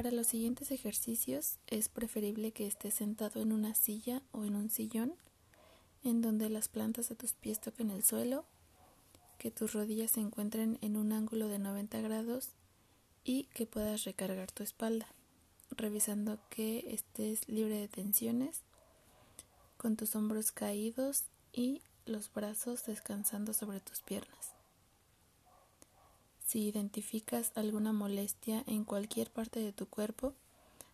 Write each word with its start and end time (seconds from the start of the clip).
Para 0.00 0.12
los 0.12 0.28
siguientes 0.28 0.70
ejercicios 0.70 1.58
es 1.66 1.90
preferible 1.90 2.52
que 2.52 2.66
estés 2.66 2.94
sentado 2.94 3.38
en 3.38 3.52
una 3.52 3.74
silla 3.74 4.22
o 4.32 4.46
en 4.46 4.56
un 4.56 4.70
sillón 4.70 5.12
en 6.04 6.22
donde 6.22 6.48
las 6.48 6.68
plantas 6.68 7.10
de 7.10 7.16
tus 7.16 7.34
pies 7.34 7.60
toquen 7.60 7.90
el 7.90 8.02
suelo, 8.02 8.46
que 9.36 9.50
tus 9.50 9.74
rodillas 9.74 10.12
se 10.12 10.20
encuentren 10.20 10.78
en 10.80 10.96
un 10.96 11.12
ángulo 11.12 11.48
de 11.48 11.58
90 11.58 12.00
grados 12.00 12.48
y 13.24 13.44
que 13.52 13.66
puedas 13.66 14.04
recargar 14.04 14.50
tu 14.50 14.62
espalda, 14.62 15.06
revisando 15.70 16.38
que 16.48 16.94
estés 16.94 17.46
libre 17.46 17.78
de 17.78 17.88
tensiones, 17.88 18.62
con 19.76 19.96
tus 19.96 20.16
hombros 20.16 20.50
caídos 20.50 21.24
y 21.52 21.82
los 22.06 22.32
brazos 22.32 22.86
descansando 22.86 23.52
sobre 23.52 23.80
tus 23.80 24.00
piernas. 24.00 24.59
Si 26.50 26.66
identificas 26.66 27.52
alguna 27.54 27.92
molestia 27.92 28.64
en 28.66 28.84
cualquier 28.84 29.30
parte 29.30 29.60
de 29.60 29.72
tu 29.72 29.86
cuerpo, 29.86 30.34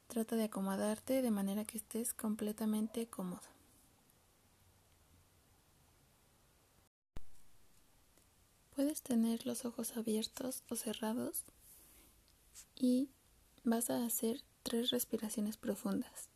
trata 0.06 0.37
de 0.37 0.45
acomodarte 0.45 1.23
de 1.23 1.30
manera 1.30 1.64
que 1.64 1.78
estés 1.78 2.12
completamente 2.12 3.06
cómodo. 3.06 3.41
Puedes 8.74 9.00
tener 9.00 9.47
los 9.47 9.64
ojos 9.64 9.97
abiertos 9.97 10.62
o 10.69 10.77
cerrados 10.77 11.47
y 12.75 13.09
vas 13.64 13.88
a 13.88 14.05
hacer 14.05 14.42
tres 14.62 14.91
respiraciones 14.91 15.56
profundas. 15.56 16.28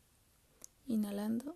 Inhalando. 0.87 1.55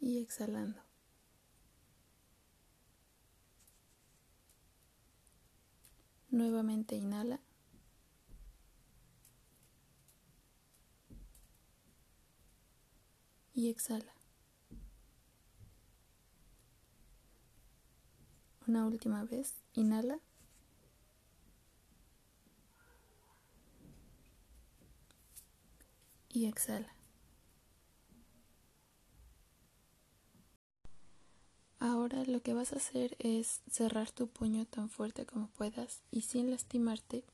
Y 0.00 0.18
exhalando. 0.18 0.83
Nuevamente 6.34 6.96
inhala. 6.96 7.38
Y 13.54 13.70
exhala. 13.70 14.12
Una 18.66 18.84
última 18.84 19.22
vez, 19.22 19.54
inhala. 19.74 20.18
Y 26.30 26.46
exhala. 26.46 26.92
Ahora 31.84 32.24
lo 32.24 32.40
que 32.40 32.54
vas 32.54 32.72
a 32.72 32.76
hacer 32.76 33.14
es 33.18 33.60
cerrar 33.70 34.10
tu 34.10 34.26
puño 34.26 34.64
tan 34.64 34.88
fuerte 34.88 35.26
como 35.26 35.48
puedas 35.48 36.00
y 36.10 36.22
sin 36.22 36.50
lastimarte, 36.50 37.24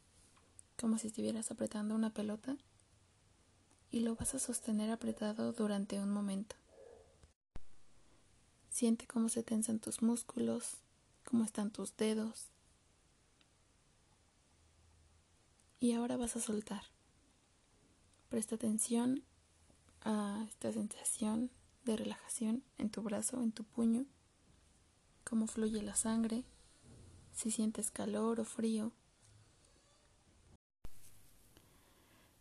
como 0.77 0.99
si 0.99 1.07
estuvieras 1.07 1.53
apretando 1.53 1.95
una 1.95 2.11
pelota, 2.11 2.57
y 3.93 4.01
lo 4.01 4.17
vas 4.17 4.35
a 4.35 4.41
sostener 4.41 4.91
apretado 4.91 5.53
durante 5.53 6.01
un 6.01 6.11
momento. 6.11 6.57
Siente 8.71 9.07
cómo 9.07 9.29
se 9.29 9.45
tensan 9.45 9.79
tus 9.79 10.03
músculos, 10.03 10.79
cómo 11.25 11.45
están 11.45 11.71
tus 11.71 11.97
dedos. 11.97 12.49
Y 15.79 15.93
ahora 15.93 16.17
vas 16.17 16.35
a 16.35 16.41
soltar. 16.41 16.83
Presta 18.29 18.57
atención 18.57 19.23
a 20.01 20.45
esta 20.49 20.73
sensación 20.73 21.53
de 21.85 21.97
relajación 21.97 22.65
en 22.79 22.91
tu 22.91 23.01
brazo, 23.03 23.41
en 23.45 23.53
tu 23.53 23.63
puño 23.63 24.07
cómo 25.25 25.47
fluye 25.47 25.83
la 25.83 25.95
sangre, 25.95 26.45
si 27.33 27.51
sientes 27.51 27.91
calor 27.91 28.41
o 28.41 28.45
frío. 28.45 28.93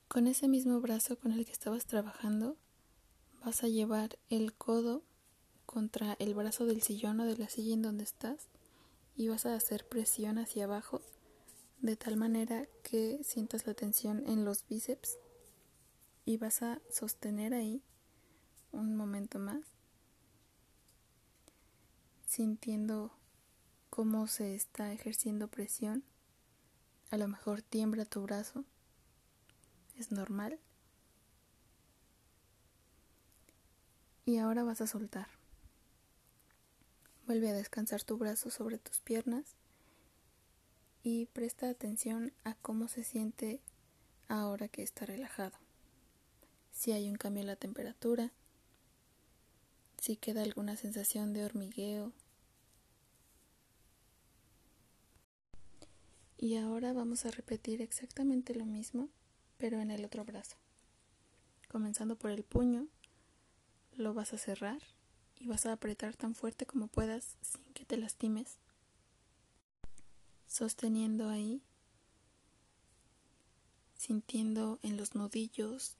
Con 0.07 0.27
ese 0.27 0.47
mismo 0.47 0.81
brazo 0.81 1.17
con 1.17 1.31
el 1.31 1.45
que 1.45 1.51
estabas 1.51 1.85
trabajando, 1.85 2.57
vas 3.43 3.63
a 3.63 3.67
llevar 3.67 4.17
el 4.29 4.53
codo 4.53 5.03
contra 5.65 6.13
el 6.19 6.33
brazo 6.33 6.65
del 6.65 6.81
sillón 6.81 7.19
o 7.19 7.25
de 7.25 7.37
la 7.37 7.47
silla 7.47 7.75
en 7.75 7.83
donde 7.83 8.03
estás 8.03 8.47
y 9.15 9.27
vas 9.27 9.45
a 9.45 9.53
hacer 9.53 9.87
presión 9.87 10.39
hacia 10.39 10.63
abajo 10.63 11.01
de 11.81 11.95
tal 11.95 12.17
manera 12.17 12.67
que 12.83 13.23
sientas 13.23 13.67
la 13.67 13.73
tensión 13.73 14.23
en 14.27 14.45
los 14.45 14.65
bíceps 14.67 15.17
y 16.25 16.37
vas 16.37 16.61
a 16.61 16.81
sostener 16.89 17.53
ahí 17.53 17.81
un 18.71 18.95
momento 18.95 19.39
más 19.39 19.61
sintiendo 22.29 23.11
cómo 23.89 24.27
se 24.27 24.53
está 24.53 24.93
ejerciendo 24.93 25.47
presión. 25.47 26.03
A 27.09 27.17
lo 27.17 27.27
mejor 27.27 27.63
tiembla 27.63 28.05
tu 28.05 28.21
brazo. 28.21 28.63
Es 29.97 30.11
normal. 30.11 30.59
Y 34.25 34.37
ahora 34.37 34.63
vas 34.63 34.79
a 34.79 34.87
soltar. 34.87 35.27
Vuelve 37.25 37.49
a 37.49 37.53
descansar 37.53 38.03
tu 38.03 38.17
brazo 38.17 38.51
sobre 38.51 38.77
tus 38.77 38.99
piernas 38.99 39.55
y 41.01 41.25
presta 41.27 41.67
atención 41.67 42.31
a 42.43 42.53
cómo 42.53 42.87
se 42.87 43.03
siente 43.03 43.59
ahora 44.27 44.67
que 44.67 44.83
está 44.83 45.07
relajado. 45.07 45.57
Si 46.71 46.91
hay 46.91 47.09
un 47.09 47.15
cambio 47.15 47.41
en 47.41 47.47
la 47.47 47.55
temperatura, 47.55 48.31
si 50.01 50.15
queda 50.15 50.43
alguna 50.43 50.75
sensación 50.75 51.33
de 51.33 51.45
hormigueo. 51.45 52.13
Y 56.37 56.55
ahora 56.55 56.93
vamos 56.93 57.25
a 57.25 57.31
repetir 57.31 57.81
exactamente 57.81 58.55
lo 58.55 58.65
mismo, 58.65 59.09
pero 59.57 59.79
en 59.79 59.91
el 59.91 60.05
otro 60.05 60.23
brazo. 60.23 60.55
Comenzando 61.69 62.15
por 62.15 62.31
el 62.31 62.43
puño, 62.43 62.87
lo 63.95 64.13
vas 64.13 64.33
a 64.33 64.37
cerrar 64.37 64.81
y 65.37 65.47
vas 65.47 65.65
a 65.65 65.73
apretar 65.73 66.15
tan 66.15 66.33
fuerte 66.33 66.65
como 66.65 66.87
puedas 66.87 67.37
sin 67.41 67.63
que 67.73 67.85
te 67.85 67.97
lastimes. 67.97 68.57
Sosteniendo 70.47 71.29
ahí, 71.29 71.61
sintiendo 73.95 74.79
en 74.81 74.97
los 74.97 75.13
nudillos, 75.13 75.97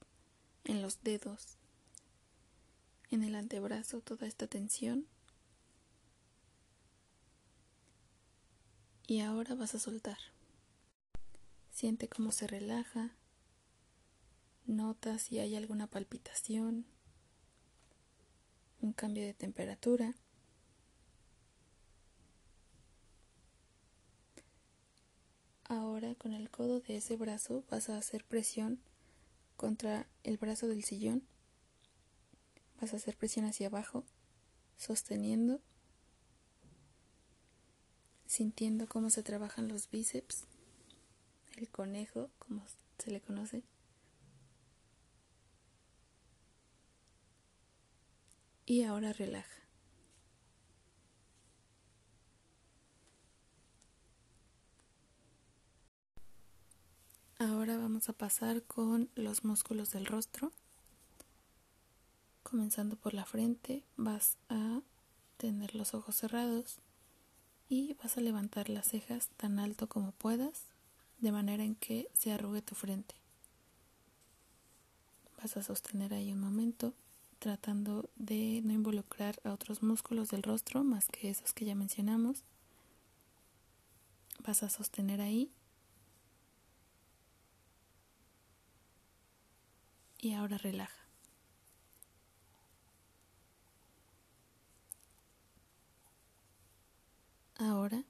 en 0.64 0.80
los 0.80 1.02
dedos, 1.02 1.59
en 3.10 3.24
el 3.24 3.34
antebrazo 3.34 4.00
toda 4.00 4.26
esta 4.26 4.46
tensión. 4.46 5.06
Y 9.06 9.20
ahora 9.20 9.54
vas 9.54 9.74
a 9.74 9.80
soltar. 9.80 10.18
Siente 11.72 12.08
cómo 12.08 12.30
se 12.30 12.46
relaja. 12.46 13.10
Nota 14.66 15.18
si 15.18 15.40
hay 15.40 15.56
alguna 15.56 15.88
palpitación, 15.88 16.86
un 18.80 18.92
cambio 18.92 19.24
de 19.24 19.34
temperatura. 19.34 20.14
Ahora 25.64 26.14
con 26.14 26.32
el 26.32 26.50
codo 26.50 26.80
de 26.80 26.96
ese 26.96 27.16
brazo 27.16 27.64
vas 27.70 27.88
a 27.88 27.98
hacer 27.98 28.24
presión 28.24 28.80
contra 29.56 30.06
el 30.22 30.36
brazo 30.36 30.68
del 30.68 30.84
sillón 30.84 31.24
Vas 32.80 32.94
a 32.94 32.96
hacer 32.96 33.16
presión 33.16 33.44
hacia 33.44 33.66
abajo, 33.66 34.04
sosteniendo, 34.78 35.60
sintiendo 38.26 38.88
cómo 38.88 39.10
se 39.10 39.22
trabajan 39.22 39.68
los 39.68 39.90
bíceps, 39.90 40.44
el 41.56 41.68
conejo, 41.68 42.30
como 42.38 42.64
se 42.98 43.10
le 43.10 43.20
conoce. 43.20 43.62
Y 48.64 48.84
ahora 48.84 49.12
relaja. 49.12 49.60
Ahora 57.38 57.76
vamos 57.78 58.08
a 58.08 58.12
pasar 58.12 58.62
con 58.62 59.10
los 59.14 59.44
músculos 59.44 59.90
del 59.90 60.06
rostro. 60.06 60.52
Comenzando 62.50 62.96
por 62.96 63.14
la 63.14 63.24
frente, 63.24 63.84
vas 63.96 64.36
a 64.48 64.80
tener 65.36 65.76
los 65.76 65.94
ojos 65.94 66.16
cerrados 66.16 66.80
y 67.68 67.94
vas 68.02 68.18
a 68.18 68.20
levantar 68.20 68.68
las 68.68 68.88
cejas 68.88 69.28
tan 69.36 69.60
alto 69.60 69.88
como 69.88 70.10
puedas, 70.10 70.64
de 71.20 71.30
manera 71.30 71.62
en 71.62 71.76
que 71.76 72.08
se 72.12 72.32
arrugue 72.32 72.60
tu 72.60 72.74
frente. 72.74 73.14
Vas 75.40 75.56
a 75.56 75.62
sostener 75.62 76.12
ahí 76.12 76.32
un 76.32 76.40
momento, 76.40 76.92
tratando 77.38 78.10
de 78.16 78.62
no 78.64 78.72
involucrar 78.72 79.40
a 79.44 79.52
otros 79.52 79.84
músculos 79.84 80.30
del 80.30 80.42
rostro 80.42 80.82
más 80.82 81.06
que 81.06 81.30
esos 81.30 81.52
que 81.52 81.66
ya 81.66 81.76
mencionamos. 81.76 82.42
Vas 84.44 84.64
a 84.64 84.70
sostener 84.70 85.20
ahí. 85.20 85.52
Y 90.18 90.32
ahora 90.32 90.58
relaja. 90.58 90.99
Ahora 97.60 98.04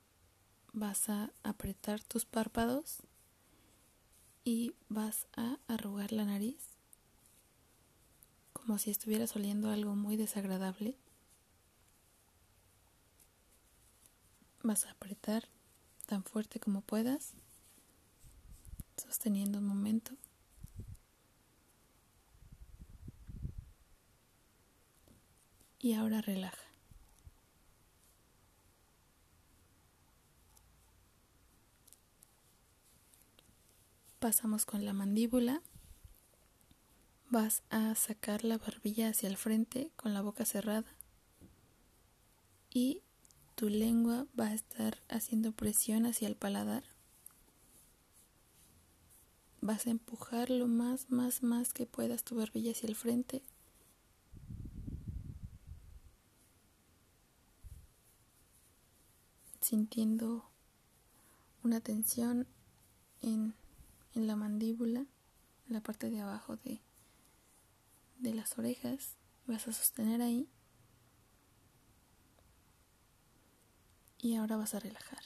vas 0.72 1.08
a 1.08 1.32
apretar 1.42 2.00
tus 2.04 2.24
párpados 2.24 2.98
y 4.44 4.76
vas 4.88 5.26
a 5.36 5.58
arrugar 5.66 6.12
la 6.12 6.24
nariz 6.24 6.76
como 8.52 8.78
si 8.78 8.92
estuvieras 8.92 9.34
oliendo 9.34 9.70
algo 9.70 9.96
muy 9.96 10.16
desagradable. 10.16 10.94
Vas 14.62 14.86
a 14.86 14.92
apretar 14.92 15.48
tan 16.06 16.22
fuerte 16.22 16.60
como 16.60 16.82
puedas, 16.82 17.32
sosteniendo 18.96 19.58
un 19.58 19.66
momento. 19.66 20.12
Y 25.80 25.94
ahora 25.94 26.20
relaja. 26.20 26.69
Pasamos 34.20 34.66
con 34.66 34.84
la 34.84 34.92
mandíbula. 34.92 35.62
Vas 37.30 37.62
a 37.70 37.94
sacar 37.94 38.44
la 38.44 38.58
barbilla 38.58 39.08
hacia 39.08 39.30
el 39.30 39.38
frente 39.38 39.92
con 39.96 40.12
la 40.12 40.20
boca 40.20 40.44
cerrada. 40.44 40.84
Y 42.68 43.00
tu 43.54 43.70
lengua 43.70 44.26
va 44.38 44.48
a 44.48 44.54
estar 44.54 45.02
haciendo 45.08 45.52
presión 45.52 46.04
hacia 46.04 46.28
el 46.28 46.36
paladar. 46.36 46.84
Vas 49.62 49.86
a 49.86 49.90
empujar 49.90 50.50
lo 50.50 50.68
más, 50.68 51.10
más, 51.10 51.42
más 51.42 51.72
que 51.72 51.86
puedas 51.86 52.22
tu 52.22 52.36
barbilla 52.36 52.72
hacia 52.72 52.88
el 52.90 52.96
frente. 52.96 53.40
Sintiendo 59.62 60.44
una 61.62 61.80
tensión 61.80 62.46
en 63.22 63.54
en 64.14 64.26
la 64.26 64.36
mandíbula, 64.36 65.00
en 65.00 65.72
la 65.72 65.80
parte 65.80 66.10
de 66.10 66.20
abajo 66.20 66.56
de, 66.56 66.80
de 68.18 68.34
las 68.34 68.58
orejas. 68.58 69.16
Vas 69.46 69.68
a 69.68 69.72
sostener 69.72 70.22
ahí. 70.22 70.48
Y 74.18 74.36
ahora 74.36 74.56
vas 74.56 74.74
a 74.74 74.80
relajar. 74.80 75.22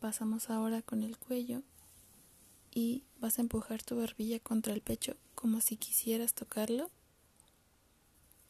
Pasamos 0.00 0.50
ahora 0.50 0.82
con 0.82 1.02
el 1.02 1.18
cuello 1.18 1.62
y 2.70 3.04
vas 3.18 3.38
a 3.38 3.42
empujar 3.42 3.82
tu 3.82 3.96
barbilla 3.96 4.38
contra 4.38 4.72
el 4.72 4.80
pecho 4.80 5.16
como 5.34 5.60
si 5.60 5.76
quisieras 5.76 6.34
tocarlo, 6.34 6.90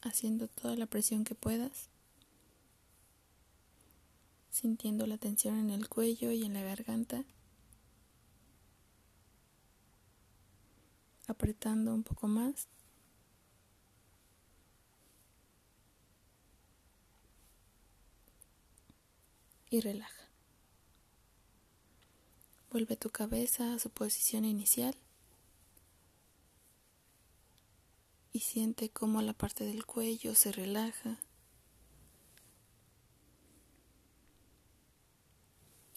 haciendo 0.02 0.48
toda 0.48 0.76
la 0.76 0.86
presión 0.86 1.24
que 1.24 1.34
puedas 1.34 1.88
sintiendo 4.58 5.06
la 5.06 5.18
tensión 5.18 5.56
en 5.56 5.70
el 5.70 5.88
cuello 5.88 6.32
y 6.32 6.44
en 6.44 6.54
la 6.54 6.62
garganta, 6.62 7.24
apretando 11.28 11.94
un 11.94 12.02
poco 12.02 12.26
más. 12.26 12.66
Y 19.70 19.80
relaja. 19.80 20.28
Vuelve 22.72 22.96
tu 22.96 23.10
cabeza 23.10 23.74
a 23.74 23.78
su 23.78 23.90
posición 23.90 24.44
inicial 24.44 24.96
y 28.32 28.40
siente 28.40 28.90
cómo 28.90 29.22
la 29.22 29.34
parte 29.34 29.64
del 29.64 29.86
cuello 29.86 30.34
se 30.34 30.50
relaja. 30.50 31.20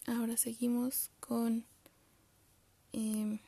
Ahora 0.06 0.36
seguimos 0.36 1.10
con 1.20 1.64
em, 2.92 3.38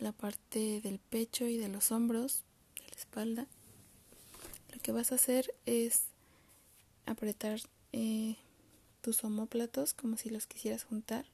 la 0.00 0.10
parte 0.10 0.80
del 0.80 0.98
pecho 0.98 1.46
y 1.46 1.56
de 1.56 1.68
los 1.68 1.92
hombros, 1.92 2.42
de 2.80 2.88
la 2.88 2.96
espalda. 2.96 3.46
Lo 4.72 4.80
que 4.80 4.90
vas 4.90 5.12
a 5.12 5.14
hacer 5.14 5.54
es 5.66 6.06
apretar 7.06 7.60
eh, 7.92 8.36
tus 9.02 9.22
omóplatos 9.22 9.94
como 9.94 10.16
si 10.16 10.30
los 10.30 10.48
quisieras 10.48 10.82
juntar. 10.82 11.26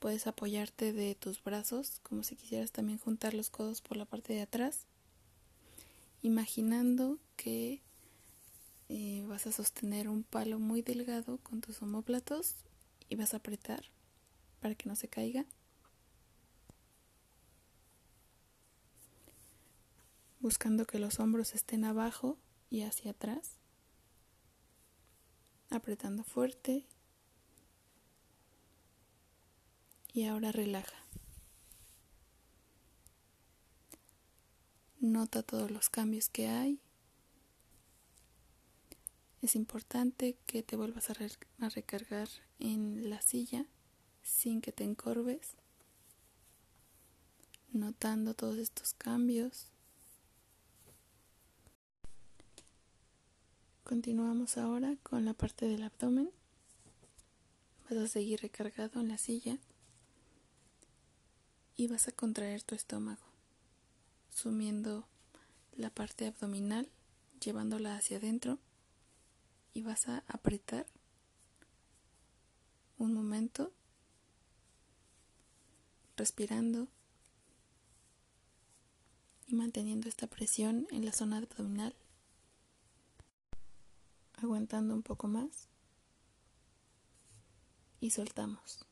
Puedes 0.00 0.26
apoyarte 0.26 0.92
de 0.92 1.14
tus 1.14 1.42
brazos 1.42 2.00
como 2.02 2.22
si 2.24 2.36
quisieras 2.36 2.72
también 2.72 2.98
juntar 2.98 3.32
los 3.32 3.48
codos 3.48 3.80
por 3.80 3.96
la 3.96 4.04
parte 4.04 4.34
de 4.34 4.42
atrás. 4.42 4.84
Imaginando 6.20 7.18
que 7.36 7.80
eh, 8.90 9.24
vas 9.28 9.46
a 9.46 9.52
sostener 9.52 10.10
un 10.10 10.24
palo 10.24 10.58
muy 10.58 10.82
delgado 10.82 11.38
con 11.38 11.62
tus 11.62 11.80
omóplatos 11.80 12.54
y 13.08 13.16
vas 13.16 13.34
a 13.34 13.38
apretar 13.38 13.84
para 14.60 14.74
que 14.74 14.88
no 14.88 14.96
se 14.96 15.08
caiga. 15.08 15.46
Buscando 20.40 20.86
que 20.86 20.98
los 20.98 21.18
hombros 21.18 21.54
estén 21.54 21.84
abajo 21.84 22.38
y 22.70 22.82
hacia 22.82 23.10
atrás. 23.10 23.58
Apretando 25.70 26.22
fuerte. 26.24 26.86
Y 30.12 30.24
ahora 30.24 30.52
relaja. 30.52 31.04
Nota 35.00 35.42
todos 35.42 35.70
los 35.70 35.90
cambios 35.90 36.28
que 36.28 36.48
hay 36.48 36.80
es 39.40 39.54
importante 39.54 40.36
que 40.46 40.62
te 40.62 40.76
vuelvas 40.76 41.10
a, 41.10 41.68
recargar 41.68 42.28
en 42.58 43.08
la 43.08 43.20
silla 43.22 43.66
sin 44.22 44.60
que 44.60 44.72
te 44.72 44.84
encorves, 44.84 45.54
notando 47.72 48.34
todos 48.34 48.58
estos 48.58 48.94
cambios. 48.94 49.66
Continuamos 53.84 54.58
ahora 54.58 54.96
con 55.02 55.24
la 55.24 55.34
parte 55.34 55.66
del 55.66 55.84
abdomen. 55.84 56.30
Vas 57.88 57.98
a 57.98 58.08
seguir 58.08 58.40
recargado 58.40 59.00
en 59.00 59.08
la 59.08 59.18
silla 59.18 59.58
y 61.76 61.86
vas 61.86 62.08
a 62.08 62.12
contraer 62.12 62.62
tu 62.64 62.74
estómago, 62.74 63.22
sumiendo 64.30 65.06
la 65.76 65.90
parte 65.90 66.26
abdominal, 66.26 66.90
llevándola 67.40 67.96
hacia 67.96 68.18
adentro 68.18 68.58
y 69.74 69.82
vas 69.82 70.08
a 70.08 70.24
apretar 70.28 70.86
un 72.98 73.14
momento 73.14 73.72
respirando 76.16 76.88
y 79.46 79.54
manteniendo 79.54 80.08
esta 80.08 80.26
presión 80.26 80.86
en 80.90 81.04
la 81.04 81.12
zona 81.12 81.38
abdominal 81.38 81.94
aguantando 84.42 84.94
un 84.94 85.02
poco 85.02 85.28
más 85.28 85.68
y 88.00 88.10
soltamos. 88.10 88.84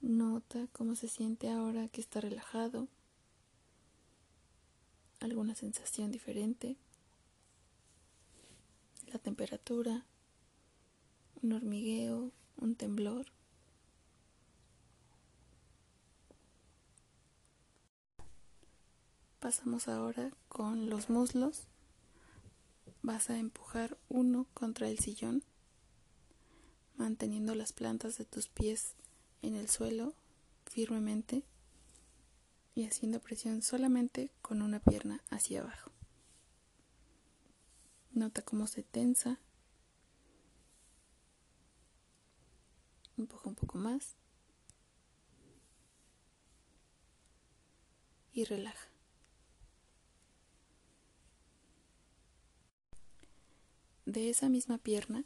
Nota 0.00 0.66
cómo 0.72 0.94
se 0.94 1.08
siente 1.08 1.50
ahora 1.50 1.88
que 1.88 2.00
está 2.00 2.20
relajado. 2.20 2.88
Alguna 5.20 5.54
sensación 5.54 6.10
diferente 6.10 6.76
la 9.12 9.18
temperatura, 9.18 10.04
un 11.42 11.52
hormigueo, 11.52 12.30
un 12.56 12.74
temblor. 12.76 13.26
Pasamos 19.40 19.88
ahora 19.88 20.32
con 20.48 20.90
los 20.90 21.10
muslos. 21.10 21.66
Vas 23.02 23.30
a 23.30 23.38
empujar 23.38 23.96
uno 24.08 24.46
contra 24.52 24.88
el 24.88 24.98
sillón, 24.98 25.42
manteniendo 26.96 27.54
las 27.54 27.72
plantas 27.72 28.18
de 28.18 28.26
tus 28.26 28.48
pies 28.48 28.94
en 29.42 29.56
el 29.56 29.68
suelo 29.68 30.14
firmemente 30.66 31.42
y 32.74 32.84
haciendo 32.84 33.20
presión 33.20 33.62
solamente 33.62 34.30
con 34.42 34.62
una 34.62 34.80
pierna 34.80 35.22
hacia 35.30 35.62
abajo. 35.62 35.90
Nota 38.12 38.42
cómo 38.42 38.66
se 38.66 38.82
tensa. 38.82 39.38
Empuja 43.16 43.48
un 43.48 43.54
poco 43.54 43.78
más. 43.78 44.16
Y 48.32 48.44
relaja. 48.44 48.88
De 54.06 54.28
esa 54.28 54.48
misma 54.48 54.78
pierna 54.78 55.24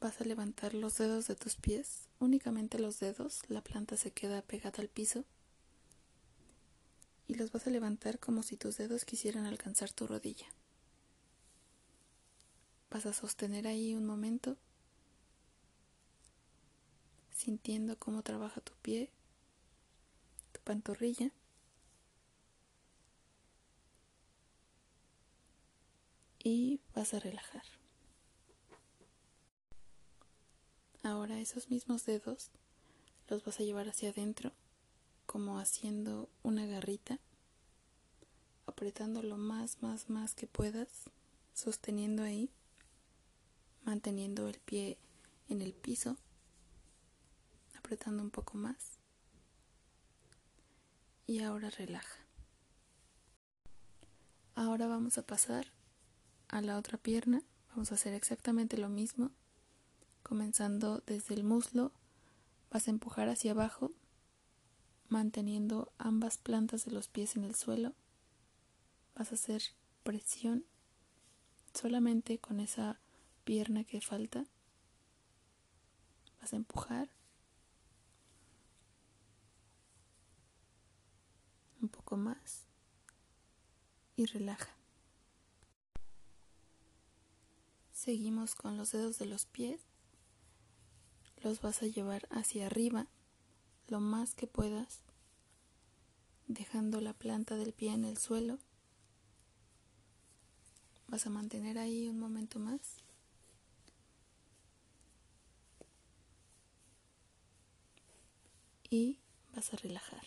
vas 0.00 0.20
a 0.20 0.24
levantar 0.24 0.72
los 0.72 0.96
dedos 0.96 1.26
de 1.26 1.36
tus 1.36 1.56
pies, 1.56 2.08
únicamente 2.20 2.78
los 2.78 3.00
dedos, 3.00 3.42
la 3.48 3.62
planta 3.62 3.96
se 3.96 4.12
queda 4.12 4.40
pegada 4.42 4.78
al 4.78 4.88
piso 4.88 5.24
y 7.26 7.34
los 7.34 7.52
vas 7.52 7.66
a 7.66 7.70
levantar 7.70 8.18
como 8.18 8.42
si 8.42 8.56
tus 8.56 8.78
dedos 8.78 9.04
quisieran 9.04 9.44
alcanzar 9.44 9.92
tu 9.92 10.06
rodilla. 10.06 10.46
Vas 12.90 13.06
a 13.06 13.12
sostener 13.12 13.66
ahí 13.66 13.94
un 13.94 14.06
momento, 14.06 14.56
sintiendo 17.30 17.98
cómo 17.98 18.22
trabaja 18.22 18.60
tu 18.60 18.72
pie, 18.82 19.10
tu 20.52 20.60
pantorrilla. 20.62 21.30
Y 26.42 26.80
vas 26.94 27.12
a 27.14 27.20
relajar. 27.20 27.64
Ahora 31.02 31.38
esos 31.38 31.70
mismos 31.70 32.06
dedos 32.06 32.50
los 33.28 33.44
vas 33.44 33.60
a 33.60 33.62
llevar 33.62 33.88
hacia 33.88 34.10
adentro, 34.10 34.52
como 35.26 35.58
haciendo 35.58 36.28
una 36.42 36.64
garrita, 36.66 37.18
apretando 38.66 39.22
lo 39.22 39.36
más, 39.36 39.82
más, 39.82 40.08
más 40.08 40.34
que 40.34 40.46
puedas, 40.46 40.88
sosteniendo 41.54 42.22
ahí, 42.22 42.50
manteniendo 43.84 44.48
el 44.48 44.58
pie 44.60 44.98
en 45.48 45.62
el 45.62 45.72
piso, 45.72 46.16
apretando 47.76 48.22
un 48.22 48.30
poco 48.30 48.58
más. 48.58 48.98
Y 51.26 51.40
ahora 51.40 51.70
relaja. 51.70 52.26
Ahora 54.54 54.86
vamos 54.86 55.18
a 55.18 55.26
pasar 55.26 55.72
a 56.48 56.60
la 56.60 56.76
otra 56.78 56.98
pierna. 56.98 57.42
Vamos 57.70 57.92
a 57.92 57.96
hacer 57.96 58.14
exactamente 58.14 58.76
lo 58.76 58.88
mismo, 58.88 59.30
comenzando 60.22 61.02
desde 61.06 61.34
el 61.34 61.44
muslo 61.44 61.92
Vas 62.70 62.86
a 62.86 62.90
empujar 62.90 63.28
hacia 63.28 63.52
abajo, 63.52 63.92
manteniendo 65.08 65.90
ambas 65.96 66.36
plantas 66.36 66.84
de 66.84 66.90
los 66.90 67.08
pies 67.08 67.34
en 67.34 67.44
el 67.44 67.54
suelo. 67.54 67.94
Vas 69.14 69.32
a 69.32 69.36
hacer 69.36 69.62
presión 70.02 70.66
solamente 71.72 72.38
con 72.38 72.60
esa 72.60 73.00
pierna 73.48 73.82
que 73.82 74.02
falta. 74.02 74.44
Vas 76.38 76.52
a 76.52 76.56
empujar 76.56 77.08
un 81.80 81.88
poco 81.88 82.18
más 82.18 82.66
y 84.16 84.26
relaja. 84.26 84.76
Seguimos 87.90 88.54
con 88.54 88.76
los 88.76 88.92
dedos 88.92 89.18
de 89.18 89.24
los 89.24 89.46
pies 89.46 89.80
los 91.42 91.62
vas 91.62 91.82
a 91.82 91.86
llevar 91.86 92.28
hacia 92.30 92.66
arriba 92.66 93.06
lo 93.86 93.98
más 93.98 94.34
que 94.34 94.46
puedas, 94.46 95.00
dejando 96.48 97.00
la 97.00 97.14
planta 97.14 97.56
del 97.56 97.72
pie 97.72 97.94
en 97.94 98.04
el 98.04 98.18
suelo. 98.18 98.58
Vas 101.06 101.26
a 101.26 101.30
mantener 101.30 101.78
ahí 101.78 102.10
un 102.10 102.18
momento 102.18 102.58
más. 102.58 103.07
Y 108.90 109.18
vas 109.54 109.72
a 109.72 109.76
relajar. 109.76 110.22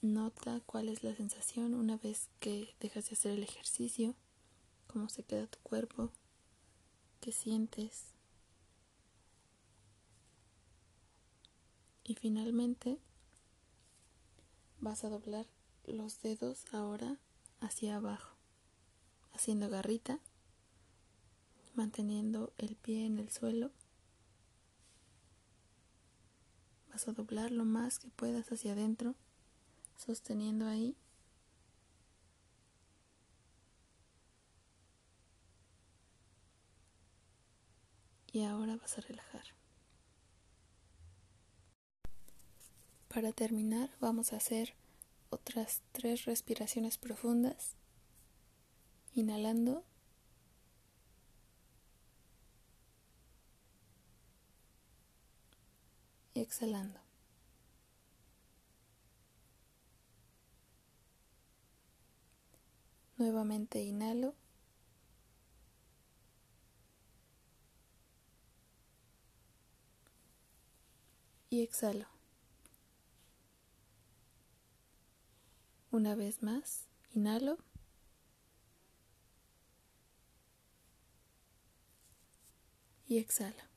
Nota 0.00 0.60
cuál 0.66 0.88
es 0.88 1.04
la 1.04 1.14
sensación 1.14 1.74
una 1.74 1.96
vez 1.96 2.28
que 2.40 2.74
dejas 2.80 3.08
de 3.08 3.14
hacer 3.14 3.32
el 3.32 3.42
ejercicio, 3.44 4.16
cómo 4.88 5.08
se 5.08 5.22
queda 5.22 5.46
tu 5.46 5.58
cuerpo 5.60 6.10
que 7.20 7.30
sientes. 7.30 8.06
Y 12.02 12.14
finalmente 12.16 12.98
vas 14.80 15.04
a 15.04 15.08
doblar 15.08 15.46
los 15.86 16.20
dedos 16.20 16.64
ahora 16.72 17.16
hacia 17.60 17.96
abajo, 17.96 18.36
haciendo 19.32 19.68
garrita, 19.70 20.18
manteniendo 21.74 22.52
el 22.58 22.74
pie 22.74 23.06
en 23.06 23.18
el 23.18 23.30
suelo. 23.30 23.70
A 27.04 27.10
doblar 27.10 27.50
lo 27.50 27.64
más 27.64 27.98
que 27.98 28.10
puedas 28.10 28.52
hacia 28.52 28.72
adentro, 28.72 29.16
sosteniendo 29.96 30.66
ahí 30.68 30.96
y 38.32 38.44
ahora 38.44 38.76
vas 38.76 38.98
a 38.98 39.00
relajar. 39.00 39.42
Para 43.08 43.32
terminar 43.32 43.90
vamos 44.00 44.32
a 44.32 44.36
hacer 44.36 44.74
otras 45.30 45.82
tres 45.90 46.24
respiraciones 46.24 46.98
profundas, 46.98 47.74
inhalando. 49.12 49.84
Y 56.34 56.40
exhalando. 56.40 57.00
Nuevamente 63.18 63.80
inhalo. 63.82 64.34
y 71.52 71.60
exhalo. 71.60 72.06
Una 75.90 76.14
vez 76.14 76.42
más, 76.42 76.86
inhalo. 77.14 77.58
Y 83.06 83.18
exhalo. 83.18 83.71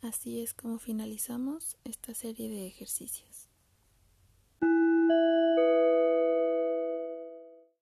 Así 0.00 0.40
es 0.40 0.54
como 0.54 0.78
finalizamos 0.78 1.76
esta 1.82 2.14
serie 2.14 2.48
de 2.48 2.66
ejercicios. 2.68 3.48